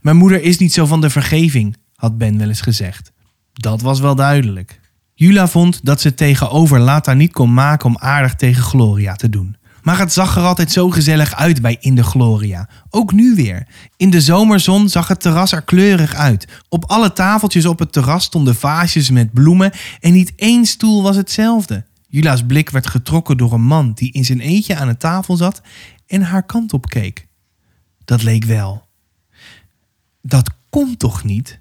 [0.00, 3.12] Mijn moeder is niet zo van de vergeving, had Ben wel eens gezegd.
[3.52, 4.80] Dat was wel duidelijk.
[5.14, 9.56] Jula vond dat ze tegenover Lata niet kon maken om aardig tegen Gloria te doen.
[9.82, 12.68] Maar het zag er altijd zo gezellig uit bij In de Gloria.
[12.90, 13.66] Ook nu weer.
[13.96, 16.62] In de zomerzon zag het terras er kleurig uit.
[16.68, 21.16] Op alle tafeltjes op het terras stonden vaasjes met bloemen en niet één stoel was
[21.16, 21.86] hetzelfde.
[22.08, 25.62] Jula's blik werd getrokken door een man die in zijn eentje aan de tafel zat
[26.06, 27.26] en haar kant op keek.
[28.04, 28.86] Dat leek wel.
[30.22, 31.60] Dat komt toch niet?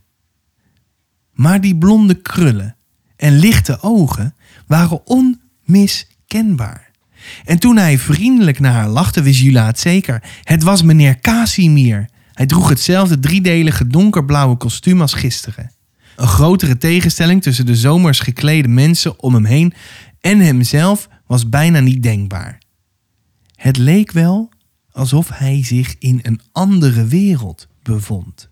[1.37, 2.75] Maar die blonde krullen
[3.15, 4.35] en lichte ogen
[4.65, 6.91] waren onmiskenbaar.
[7.45, 10.23] En toen hij vriendelijk naar haar lachte, wist Jula het zeker.
[10.43, 12.09] Het was meneer Casimir.
[12.33, 15.71] Hij droeg hetzelfde driedelige donkerblauwe kostuum als gisteren.
[16.15, 19.73] Een grotere tegenstelling tussen de zomers geklede mensen om hem heen
[20.21, 22.61] en hemzelf was bijna niet denkbaar.
[23.55, 24.49] Het leek wel
[24.91, 28.46] alsof hij zich in een andere wereld bevond.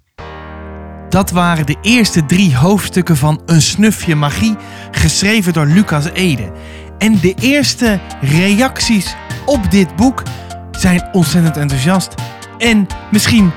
[1.10, 4.56] Dat waren de eerste drie hoofdstukken van Een snufje magie,
[4.92, 6.52] geschreven door Lucas Ede.
[6.98, 10.24] En de eerste reacties op dit boek
[10.72, 12.14] zijn ontzettend enthousiast.
[12.58, 13.52] En misschien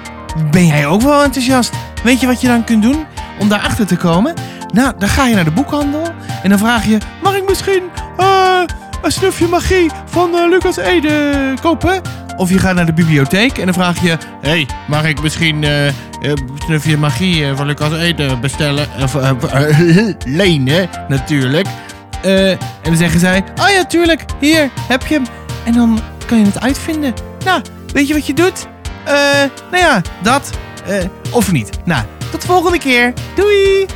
[0.51, 1.73] ben jij ook wel enthousiast.
[2.05, 3.07] Weet je wat je dan kunt doen
[3.39, 4.35] om daarachter te komen?
[4.73, 6.03] Nou, dan ga je naar de boekhandel
[6.43, 7.83] en dan vraag je: mag ik misschien
[8.19, 8.61] uh,
[9.03, 12.01] een snufje magie van uh, Lucas Ede kopen?
[12.37, 15.87] Of je gaat naar de bibliotheek en dan vraag je: hey, mag ik misschien uh,
[16.21, 18.87] een snufje magie van Lucas Ede bestellen?
[19.03, 19.17] Of
[20.25, 21.67] lenen, natuurlijk.
[22.23, 25.25] en dan zeggen zij: oh ja, tuurlijk, hier heb je hem.
[25.65, 27.15] En dan kan je het uitvinden.
[27.45, 28.67] Nou, weet je wat je doet?
[29.71, 30.51] nou ja, dat.
[31.31, 31.71] Of niet?
[31.85, 33.13] Nou, tot de volgende keer.
[33.35, 33.87] Doei!